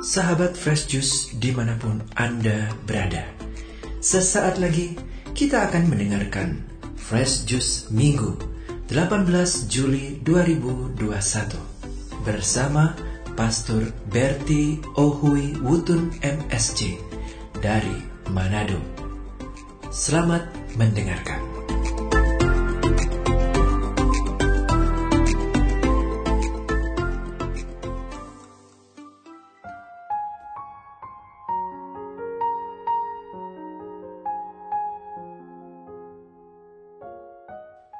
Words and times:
sahabat 0.00 0.56
Fresh 0.56 0.88
Juice 0.88 1.36
di 1.36 1.52
mana 1.52 1.76
pun 1.76 2.00
Anda 2.16 2.72
berada. 2.88 3.28
Sesaat 4.00 4.56
lagi 4.56 4.96
kita 5.36 5.68
akan 5.68 5.92
mendengarkan 5.92 6.64
Fresh 6.96 7.44
Juice 7.44 7.92
Minggu 7.92 8.32
18 8.88 9.68
Juli 9.68 10.16
2021 10.24 10.96
bersama 12.24 12.96
Pastor 13.36 13.92
Berti 14.08 14.80
Ohui 14.96 15.60
Wutun 15.60 16.16
MSC 16.24 16.96
dari 17.60 18.00
Manado. 18.32 18.80
Selamat 19.92 20.48
mendengarkan. 20.80 21.59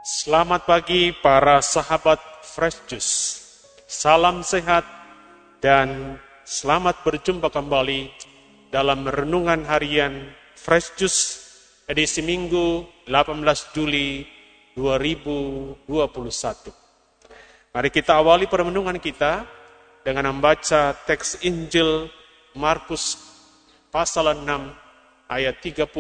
Selamat 0.01 0.65
pagi 0.65 1.13
para 1.13 1.61
sahabat 1.61 2.17
Fresh 2.41 2.89
Juice. 2.89 3.13
Salam 3.85 4.41
sehat 4.41 4.81
dan 5.61 6.17
selamat 6.41 7.05
berjumpa 7.05 7.53
kembali 7.53 8.09
dalam 8.73 9.05
renungan 9.05 9.61
harian 9.69 10.33
Fresh 10.57 10.97
Juice 10.97 11.21
edisi 11.85 12.25
Minggu 12.25 12.89
18 13.13 13.77
Juli 13.77 14.25
2021. 14.73 15.85
Mari 17.77 17.91
kita 17.93 18.25
awali 18.25 18.49
permenungan 18.49 18.97
kita 18.97 19.45
dengan 20.01 20.33
membaca 20.33 20.97
teks 20.97 21.45
Injil 21.45 22.09
Markus 22.57 23.21
pasal 23.93 24.33
6 24.33 24.49
ayat 25.29 25.61
30 25.61 25.93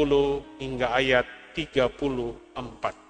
hingga 0.56 0.88
ayat 0.88 1.28
34. 1.52 3.09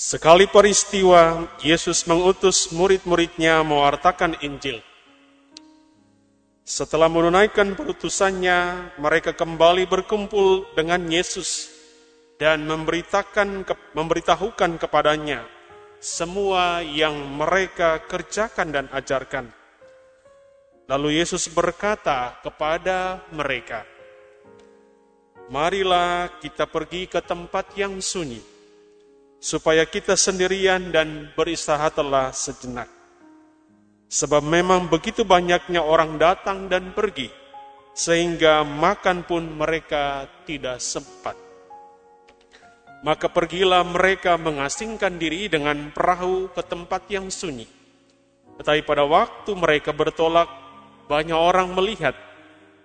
Sekali 0.00 0.48
peristiwa, 0.48 1.44
Yesus 1.60 2.08
mengutus 2.08 2.72
murid-muridnya 2.72 3.60
mewartakan 3.60 4.32
Injil. 4.40 4.80
Setelah 6.64 7.12
menunaikan 7.12 7.76
perutusannya, 7.76 8.96
mereka 8.96 9.36
kembali 9.36 9.84
berkumpul 9.84 10.72
dengan 10.72 11.04
Yesus 11.04 11.68
dan 12.40 12.64
memberitakan 12.64 13.68
memberitahukan 13.92 14.80
kepadanya 14.80 15.44
semua 16.00 16.80
yang 16.80 17.12
mereka 17.36 18.00
kerjakan 18.08 18.72
dan 18.72 18.86
ajarkan. 18.96 19.52
Lalu 20.88 21.20
Yesus 21.20 21.44
berkata 21.52 22.40
kepada 22.40 23.20
mereka, 23.36 23.84
"Marilah 25.52 26.40
kita 26.40 26.64
pergi 26.64 27.04
ke 27.04 27.20
tempat 27.20 27.76
yang 27.76 28.00
sunyi." 28.00 28.59
Supaya 29.40 29.88
kita 29.88 30.20
sendirian 30.20 30.92
dan 30.92 31.32
beristirahatlah 31.32 32.30
sejenak. 32.36 32.86
Sebab 34.12 34.44
memang 34.44 34.92
begitu 34.92 35.24
banyaknya 35.24 35.80
orang 35.80 36.20
datang 36.20 36.68
dan 36.68 36.92
pergi, 36.92 37.32
sehingga 37.96 38.62
makan 38.62 39.24
pun 39.24 39.48
mereka 39.48 40.28
tidak 40.44 40.76
sempat. 40.78 41.34
Maka 43.00 43.32
pergilah 43.32 43.80
mereka 43.80 44.36
mengasingkan 44.36 45.16
diri 45.16 45.48
dengan 45.48 45.88
perahu 45.88 46.52
ke 46.52 46.60
tempat 46.60 47.08
yang 47.08 47.32
sunyi. 47.32 47.64
Tetapi 48.60 48.84
pada 48.84 49.08
waktu 49.08 49.56
mereka 49.56 49.96
bertolak, 49.96 50.52
banyak 51.08 51.38
orang 51.38 51.72
melihat 51.72 52.12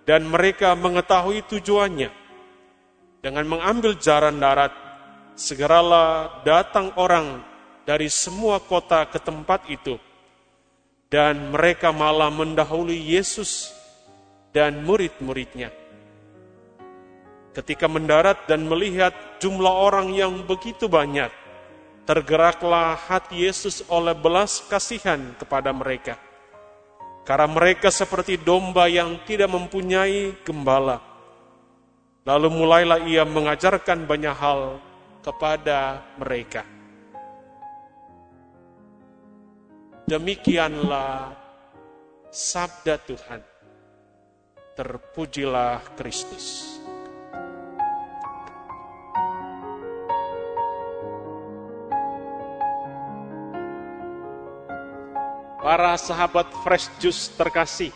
dan 0.08 0.24
mereka 0.24 0.72
mengetahui 0.72 1.44
tujuannya. 1.52 2.08
Dengan 3.20 3.44
mengambil 3.44 3.98
jalan 4.00 4.40
darat, 4.40 4.85
segeralah 5.36 6.40
datang 6.48 6.96
orang 6.96 7.44
dari 7.84 8.08
semua 8.08 8.56
kota 8.58 9.04
ke 9.04 9.20
tempat 9.20 9.68
itu, 9.68 10.00
dan 11.12 11.52
mereka 11.52 11.92
malah 11.92 12.32
mendahului 12.32 12.96
Yesus 12.96 13.70
dan 14.50 14.82
murid-muridnya. 14.82 15.70
Ketika 17.52 17.84
mendarat 17.88 18.48
dan 18.48 18.64
melihat 18.64 19.12
jumlah 19.38 19.70
orang 19.70 20.12
yang 20.16 20.44
begitu 20.44 20.88
banyak, 20.88 21.28
tergeraklah 22.08 22.96
hati 22.96 23.44
Yesus 23.44 23.84
oleh 23.92 24.16
belas 24.16 24.64
kasihan 24.64 25.20
kepada 25.36 25.72
mereka. 25.72 26.16
Karena 27.26 27.48
mereka 27.50 27.90
seperti 27.90 28.38
domba 28.38 28.86
yang 28.86 29.18
tidak 29.26 29.50
mempunyai 29.50 30.36
gembala. 30.46 31.02
Lalu 32.22 32.48
mulailah 32.54 33.00
ia 33.02 33.26
mengajarkan 33.26 34.06
banyak 34.06 34.36
hal 34.36 34.78
kepada 35.26 36.06
mereka. 36.22 36.62
Demikianlah 40.06 41.34
sabda 42.30 42.94
Tuhan. 43.02 43.42
Terpujilah 44.78 45.82
Kristus. 45.98 46.78
Para 55.58 55.98
sahabat 55.98 56.46
fresh 56.62 56.86
juice 57.02 57.34
terkasih, 57.34 57.90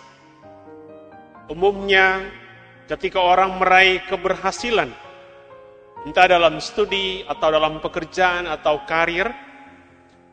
umumnya 1.47 2.27
ketika 2.91 3.23
orang 3.23 3.55
meraih 3.63 4.03
keberhasilan, 4.11 4.91
entah 6.09 6.27
dalam 6.29 6.57
studi 6.63 7.21
atau 7.29 7.49
dalam 7.53 7.81
pekerjaan 7.83 8.49
atau 8.49 8.85
karir, 8.89 9.29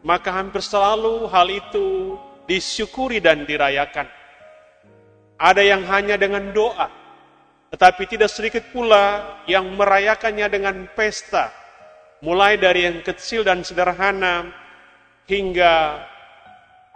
maka 0.05 0.31
hampir 0.31 0.63
selalu 0.63 1.28
hal 1.28 1.47
itu 1.51 2.16
disyukuri 2.47 3.19
dan 3.19 3.44
dirayakan. 3.44 4.07
Ada 5.38 5.61
yang 5.61 5.83
hanya 5.85 6.16
dengan 6.16 6.50
doa, 6.56 6.89
tetapi 7.69 8.07
tidak 8.09 8.31
sedikit 8.31 8.63
pula 8.72 9.38
yang 9.45 9.67
merayakannya 9.75 10.47
dengan 10.47 10.88
pesta, 10.95 11.51
mulai 12.23 12.56
dari 12.57 12.88
yang 12.88 13.03
kecil 13.03 13.44
dan 13.44 13.61
sederhana 13.61 14.50
hingga 15.27 16.01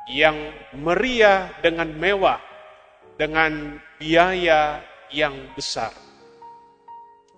yang 0.09 0.35
meriah 0.73 1.53
dengan 1.61 1.91
mewah, 1.93 2.39
dengan 3.19 3.77
biaya 3.99 4.81
yang 5.13 5.35
besar. 5.53 5.93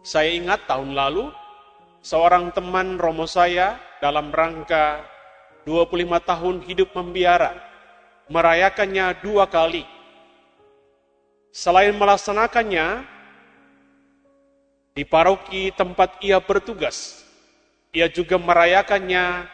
Saya 0.03 0.35
ingat 0.35 0.67
tahun 0.67 0.91
lalu, 0.91 1.31
seorang 2.03 2.51
teman 2.51 2.99
Romo 2.99 3.23
saya 3.23 3.79
dalam 4.03 4.35
rangka 4.35 4.99
25 5.63 6.19
tahun 6.27 6.55
hidup 6.67 6.91
membiara, 6.91 7.55
merayakannya 8.27 9.15
dua 9.23 9.47
kali. 9.47 9.87
Selain 11.55 11.95
melaksanakannya 11.95 13.07
di 14.91 15.07
paroki 15.07 15.71
tempat 15.71 16.19
ia 16.19 16.43
bertugas, 16.43 17.23
ia 17.95 18.11
juga 18.11 18.35
merayakannya 18.35 19.47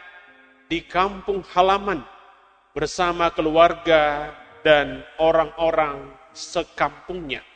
di 0.66 0.82
kampung 0.82 1.46
halaman 1.54 2.02
bersama 2.74 3.30
keluarga 3.30 4.34
dan 4.66 5.06
orang-orang 5.14 6.10
sekampungnya. 6.34 7.46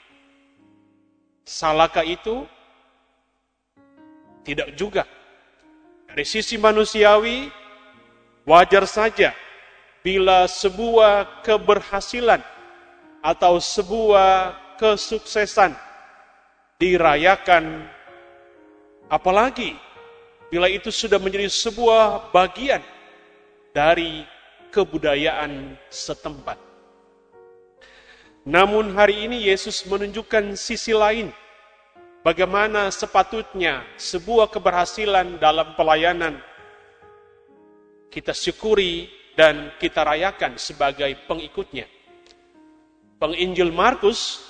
Salahkah 1.43 2.07
itu? 2.07 2.47
Tidak 4.45 4.77
juga. 4.77 5.09
Dari 6.05 6.23
sisi 6.23 6.61
manusiawi, 6.61 7.49
wajar 8.45 8.85
saja 8.85 9.33
bila 10.05 10.45
sebuah 10.45 11.41
keberhasilan 11.41 12.45
atau 13.25 13.57
sebuah 13.57 14.53
kesuksesan 14.77 15.73
dirayakan, 16.77 17.89
apalagi 19.09 19.73
bila 20.53 20.69
itu 20.69 20.93
sudah 20.93 21.17
menjadi 21.17 21.49
sebuah 21.49 22.29
bagian 22.31 22.85
dari 23.73 24.29
kebudayaan 24.69 25.75
setempat. 25.89 26.61
Namun 28.45 28.93
hari 28.93 29.25
ini 29.25 29.49
Yesus 29.49 29.89
menunjukkan 29.89 30.53
sisi 30.53 30.93
lain 30.93 31.33
bagaimana 32.25 32.89
sepatutnya 32.89 33.85
sebuah 34.01 34.49
keberhasilan 34.49 35.37
dalam 35.37 35.77
pelayanan 35.77 36.41
kita 38.09 38.33
syukuri 38.33 39.13
dan 39.37 39.75
kita 39.77 40.07
rayakan 40.07 40.55
sebagai 40.55 41.11
pengikutnya. 41.27 41.85
Penginjil 43.21 43.71
Markus 43.75 44.43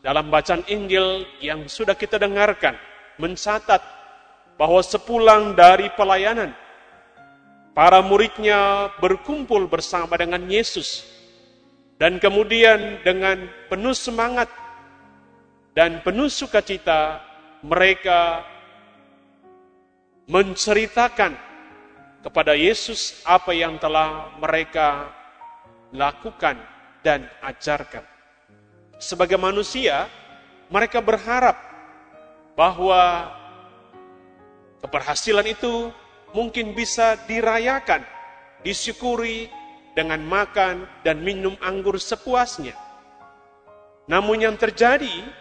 dalam 0.00 0.32
bacaan 0.32 0.64
Injil 0.66 1.28
yang 1.44 1.68
sudah 1.68 1.94
kita 1.94 2.16
dengarkan 2.16 2.74
mencatat 3.20 3.82
bahwa 4.56 4.80
sepulang 4.80 5.52
dari 5.52 5.92
pelayanan 5.92 6.56
para 7.76 8.00
muridnya 8.00 8.90
berkumpul 8.98 9.68
bersama 9.68 10.16
dengan 10.16 10.42
Yesus 10.48 11.20
Dan 12.00 12.16
kemudian 12.16 13.04
dengan 13.04 13.44
penuh 13.68 13.92
semangat 13.92 14.48
dan 15.80 16.04
penuh 16.04 16.28
sukacita 16.28 17.24
mereka 17.64 18.44
menceritakan 20.28 21.32
kepada 22.20 22.52
Yesus 22.52 23.24
apa 23.24 23.56
yang 23.56 23.80
telah 23.80 24.36
mereka 24.36 25.08
lakukan 25.88 26.60
dan 27.00 27.24
ajarkan. 27.40 28.04
Sebagai 29.00 29.40
manusia, 29.40 30.04
mereka 30.68 31.00
berharap 31.00 31.56
bahwa 32.52 33.32
keberhasilan 34.84 35.48
itu 35.48 35.88
mungkin 36.36 36.76
bisa 36.76 37.16
dirayakan, 37.24 38.04
disyukuri 38.60 39.48
dengan 39.96 40.20
makan 40.28 40.84
dan 41.08 41.24
minum 41.24 41.56
anggur 41.64 41.96
sepuasnya. 41.96 42.76
Namun 44.04 44.44
yang 44.44 44.60
terjadi, 44.60 45.39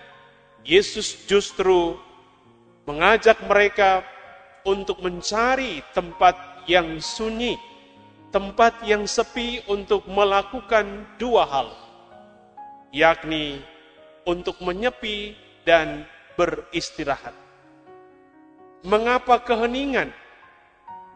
Yesus 0.67 1.25
justru 1.25 1.95
mengajak 2.89 3.39
mereka 3.45 4.03
untuk 4.65 4.99
mencari 5.01 5.81
tempat 5.95 6.65
yang 6.69 6.99
sunyi, 7.01 7.57
tempat 8.29 8.85
yang 8.85 9.05
sepi 9.09 9.63
untuk 9.69 10.05
melakukan 10.09 11.05
dua 11.17 11.45
hal, 11.47 11.69
yakni 12.93 13.61
untuk 14.27 14.59
menyepi 14.61 15.33
dan 15.65 16.05
beristirahat. 16.37 17.33
Mengapa 18.85 19.41
keheningan, 19.43 20.13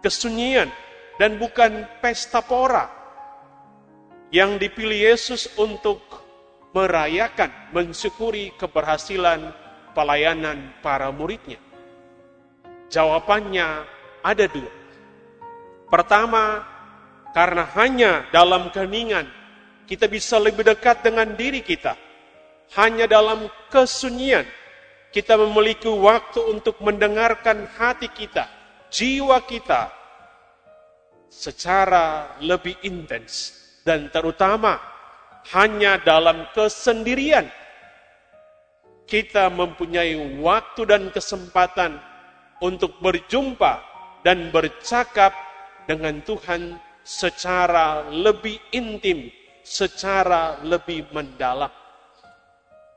kesunyian, 0.03 0.67
dan 1.21 1.37
bukan 1.37 1.85
pesta 2.01 2.41
pora 2.41 2.89
yang 4.33 4.57
dipilih 4.57 5.13
Yesus 5.13 5.45
untuk 5.61 6.01
merayakan, 6.73 7.53
mensyukuri 7.71 8.51
keberhasilan 8.57 9.53
pelayanan 9.93 10.73
para 10.81 11.13
muridnya? 11.13 11.61
Jawabannya 12.89 13.85
ada 14.25 14.45
dua. 14.49 14.73
Pertama, 15.87 16.65
karena 17.33 17.65
hanya 17.77 18.11
dalam 18.29 18.69
keheningan 18.69 19.25
kita 19.89 20.05
bisa 20.09 20.37
lebih 20.37 20.65
dekat 20.65 21.01
dengan 21.05 21.33
diri 21.33 21.61
kita. 21.61 21.97
Hanya 22.73 23.05
dalam 23.05 23.45
kesunyian 23.69 24.45
kita 25.13 25.37
memiliki 25.37 25.85
waktu 25.89 26.41
untuk 26.49 26.81
mendengarkan 26.81 27.69
hati 27.77 28.09
kita, 28.09 28.49
jiwa 28.89 29.37
kita 29.45 29.93
secara 31.29 32.37
lebih 32.41 32.77
intens 32.85 33.57
dan 33.81 34.09
terutama 34.13 34.77
hanya 35.51 35.99
dalam 35.99 36.47
kesendirian 36.55 37.51
kita 39.03 39.51
mempunyai 39.51 40.39
waktu 40.39 40.87
dan 40.87 41.11
kesempatan 41.11 41.99
untuk 42.63 42.95
berjumpa 43.03 43.83
dan 44.23 44.47
bercakap 44.55 45.35
dengan 45.83 46.23
Tuhan 46.23 46.79
secara 47.03 48.07
lebih 48.07 48.55
intim, 48.71 49.27
secara 49.67 50.63
lebih 50.63 51.03
mendalam. 51.11 51.67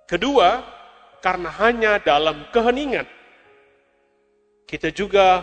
Kedua, 0.06 0.62
karena 1.19 1.50
hanya 1.58 1.92
dalam 1.99 2.46
keheningan 2.54 3.10
kita 4.70 4.94
juga 4.94 5.42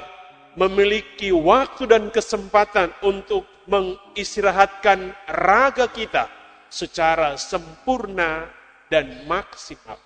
memiliki 0.55 1.35
waktu 1.35 1.83
dan 1.91 2.07
kesempatan 2.07 2.95
untuk 3.03 3.43
mengistirahatkan 3.67 5.15
raga 5.27 5.87
kita 5.91 6.31
secara 6.73 7.37
sempurna 7.37 8.49
dan 8.89 9.29
maksimal. 9.29 10.01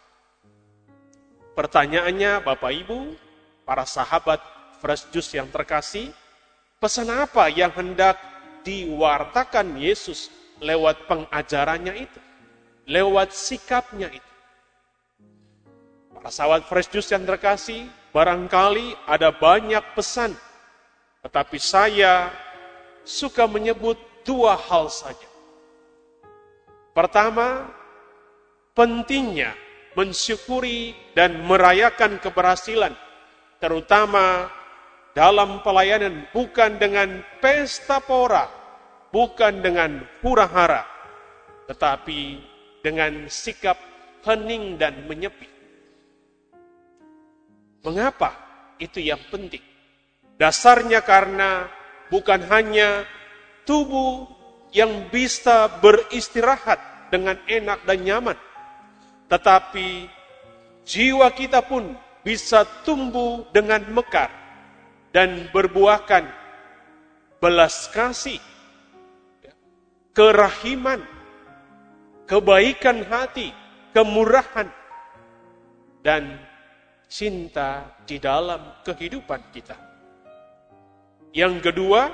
Pertanyaannya 1.55 2.43
Bapak 2.43 2.71
Ibu, 2.83 3.15
para 3.63 3.87
sahabat 3.87 4.43
Fresh 4.83 5.07
Juice 5.15 5.39
yang 5.39 5.47
terkasih, 5.47 6.11
pesan 6.83 7.07
apa 7.07 7.47
yang 7.47 7.71
hendak 7.71 8.19
diwartakan 8.67 9.79
Yesus 9.79 10.27
lewat 10.59 11.07
pengajarannya 11.07 12.03
itu? 12.03 12.19
Lewat 12.83 13.31
sikapnya 13.31 14.11
itu. 14.11 14.33
Para 16.11 16.29
sahabat 16.29 16.67
Fresh 16.67 16.91
Juice 16.91 17.15
yang 17.15 17.23
terkasih, 17.23 17.87
barangkali 18.11 19.07
ada 19.07 19.31
banyak 19.31 19.81
pesan, 19.95 20.35
tetapi 21.23 21.57
saya 21.57 22.27
suka 23.07 23.47
menyebut 23.47 23.95
dua 24.27 24.59
hal 24.59 24.91
saja. 24.91 25.36
Pertama, 26.97 27.69
pentingnya 28.73 29.53
mensyukuri 29.93 30.97
dan 31.13 31.45
merayakan 31.45 32.17
keberhasilan, 32.17 32.97
terutama 33.61 34.49
dalam 35.13 35.61
pelayanan 35.61 36.25
bukan 36.33 36.81
dengan 36.81 37.21
pesta 37.37 38.01
pora, 38.01 38.49
bukan 39.13 39.61
dengan 39.61 40.01
hura-hara, 40.25 40.89
tetapi 41.69 42.41
dengan 42.81 43.29
sikap 43.29 43.77
hening 44.25 44.81
dan 44.81 45.05
menyepi. 45.05 45.49
Mengapa 47.85 48.33
itu 48.81 49.05
yang 49.05 49.21
penting? 49.29 49.61
Dasarnya 50.41 51.05
karena 51.05 51.69
bukan 52.09 52.41
hanya 52.49 53.05
tubuh 53.69 54.36
yang 54.75 55.07
bisa 55.07 55.67
beristirahat 55.79 56.79
dengan 57.07 57.39
enak 57.47 57.79
dan 57.87 57.99
nyaman, 58.03 58.37
tetapi 59.31 60.11
jiwa 60.83 61.31
kita 61.31 61.63
pun 61.63 61.95
bisa 62.23 62.67
tumbuh 62.83 63.47
dengan 63.55 63.83
mekar 63.87 64.27
dan 65.15 65.47
berbuahkan 65.55 66.27
belas 67.39 67.87
kasih, 67.95 68.41
kerahiman, 70.11 70.99
kebaikan 72.27 73.07
hati, 73.07 73.55
kemurahan, 73.95 74.67
dan 76.03 76.35
cinta 77.07 77.87
di 78.03 78.19
dalam 78.19 78.83
kehidupan 78.83 79.39
kita. 79.55 79.79
Yang 81.31 81.71
kedua, 81.71 82.11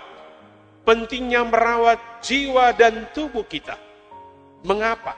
pentingnya 0.84 1.48
merawat 1.48 2.00
jiwa 2.24 2.76
dan 2.76 3.08
tubuh 3.16 3.44
kita. 3.48 3.76
Mengapa? 4.64 5.16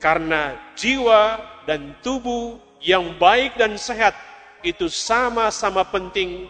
Karena 0.00 0.56
jiwa 0.76 1.40
dan 1.68 1.96
tubuh 2.00 2.56
yang 2.80 3.16
baik 3.20 3.56
dan 3.60 3.76
sehat 3.76 4.16
itu 4.64 4.88
sama-sama 4.88 5.84
penting 5.88 6.48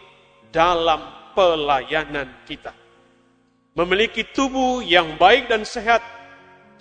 dalam 0.54 1.02
pelayanan 1.34 2.30
kita. 2.46 2.74
Memiliki 3.74 4.26
tubuh 4.34 4.82
yang 4.82 5.14
baik 5.14 5.46
dan 5.46 5.62
sehat, 5.62 6.02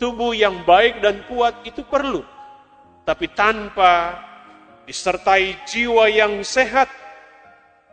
tubuh 0.02 0.34
yang 0.34 0.66
baik 0.66 1.02
dan 1.06 1.22
kuat 1.30 1.54
itu 1.66 1.86
perlu. 1.86 2.26
Tapi 3.06 3.30
tanpa 3.34 4.18
disertai 4.90 5.58
jiwa 5.70 6.10
yang 6.10 6.42
sehat, 6.42 6.90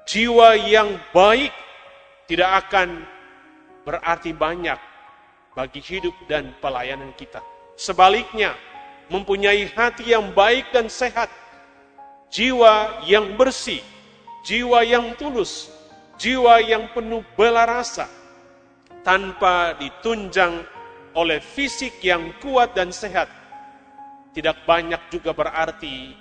jiwa 0.08 0.56
yang 0.56 0.96
baik 1.12 1.52
tidak 2.26 2.66
akan 2.66 3.06
berarti 3.86 4.34
banyak 4.34 4.78
bagi 5.54 5.80
hidup 5.80 6.12
dan 6.26 6.52
pelayanan 6.58 7.14
kita. 7.14 7.40
Sebaliknya, 7.78 8.52
mempunyai 9.08 9.70
hati 9.70 10.10
yang 10.12 10.34
baik 10.34 10.68
dan 10.74 10.90
sehat, 10.90 11.30
jiwa 12.28 13.06
yang 13.06 13.38
bersih, 13.38 13.80
jiwa 14.42 14.82
yang 14.82 15.14
tulus, 15.14 15.70
jiwa 16.18 16.58
yang 16.60 16.90
penuh 16.90 17.22
bela 17.38 17.62
rasa, 17.64 18.10
tanpa 19.06 19.78
ditunjang 19.78 20.66
oleh 21.14 21.38
fisik 21.38 22.02
yang 22.02 22.34
kuat 22.42 22.74
dan 22.74 22.90
sehat, 22.90 23.30
tidak 24.34 24.58
banyak 24.68 25.00
juga 25.08 25.32
berarti 25.32 26.12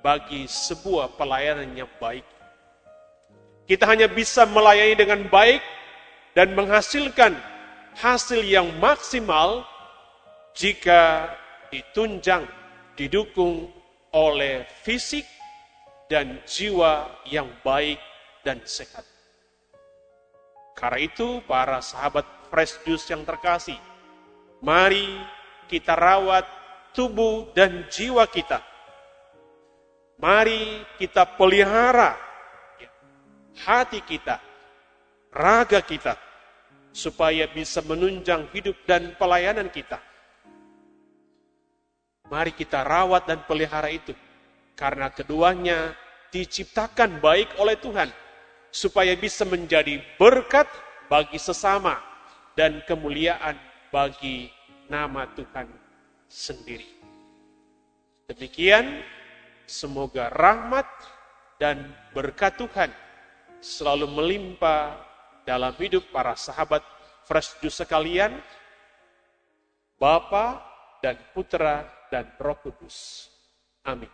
bagi 0.00 0.48
sebuah 0.48 1.14
pelayanan 1.14 1.70
yang 1.76 1.90
baik. 2.00 2.24
Kita 3.70 3.86
hanya 3.86 4.10
bisa 4.10 4.42
melayani 4.50 4.98
dengan 4.98 5.30
baik 5.30 5.62
dan 6.34 6.58
menghasilkan 6.58 7.38
hasil 7.94 8.42
yang 8.42 8.66
maksimal 8.82 9.62
jika 10.58 11.30
ditunjang, 11.70 12.50
didukung 12.98 13.70
oleh 14.10 14.66
fisik 14.82 15.22
dan 16.10 16.42
jiwa 16.42 17.14
yang 17.30 17.46
baik 17.62 18.02
dan 18.42 18.58
sehat. 18.66 19.06
Karena 20.74 21.06
itu, 21.06 21.38
para 21.46 21.78
sahabat 21.78 22.26
Fresh 22.50 22.82
Juice 22.82 23.06
yang 23.06 23.22
terkasih, 23.22 23.78
mari 24.66 25.14
kita 25.70 25.94
rawat 25.94 26.42
tubuh 26.90 27.54
dan 27.54 27.86
jiwa 27.86 28.26
kita. 28.26 28.66
Mari 30.18 30.82
kita 30.98 31.22
pelihara 31.38 32.29
hati 33.58 34.02
kita, 34.04 34.38
raga 35.34 35.82
kita, 35.82 36.14
supaya 36.90 37.46
bisa 37.50 37.82
menunjang 37.86 38.50
hidup 38.50 38.76
dan 38.86 39.14
pelayanan 39.16 39.70
kita. 39.70 39.98
Mari 42.30 42.54
kita 42.54 42.86
rawat 42.86 43.26
dan 43.26 43.42
pelihara 43.42 43.90
itu. 43.90 44.14
Karena 44.78 45.10
keduanya 45.10 45.92
diciptakan 46.30 47.18
baik 47.18 47.58
oleh 47.58 47.74
Tuhan. 47.78 48.06
Supaya 48.70 49.18
bisa 49.18 49.42
menjadi 49.42 49.98
berkat 50.14 50.70
bagi 51.10 51.42
sesama 51.42 51.98
dan 52.54 52.78
kemuliaan 52.86 53.58
bagi 53.90 54.46
nama 54.86 55.26
Tuhan 55.34 55.66
sendiri. 56.30 56.86
Demikian, 58.30 59.02
semoga 59.66 60.30
rahmat 60.30 60.86
dan 61.58 61.90
berkat 62.14 62.54
Tuhan 62.54 62.94
selalu 63.60 64.08
melimpah 64.08 64.96
dalam 65.44 65.72
hidup 65.76 66.08
para 66.08 66.32
sahabat 66.36 66.80
Fresh 67.28 67.60
Juice 67.60 67.84
sekalian, 67.84 68.40
Bapa 70.00 70.64
dan 71.04 71.20
Putra 71.36 71.84
dan 72.08 72.26
Roh 72.40 72.56
Kudus. 72.58 73.28
Amin. 73.84 74.08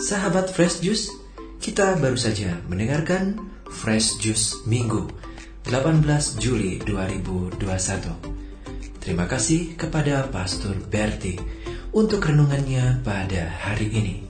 Sahabat 0.00 0.48
Fresh 0.50 0.80
Juice, 0.80 1.12
kita 1.60 1.98
baru 2.00 2.16
saja 2.16 2.56
mendengarkan 2.66 3.36
Fresh 3.68 4.18
Juice 4.22 4.64
Minggu 4.64 5.06
18 5.68 6.40
Juli 6.40 6.80
2021. 6.82 7.60
Terima 8.96 9.28
kasih 9.28 9.76
kepada 9.76 10.24
Pastor 10.32 10.76
Berti 10.88 11.36
untuk 11.92 12.24
renungannya 12.24 13.04
pada 13.04 13.50
hari 13.60 13.92
ini. 13.92 14.29